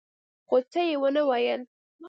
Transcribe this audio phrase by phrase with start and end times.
[0.47, 1.61] خو څه يې ونه ويل.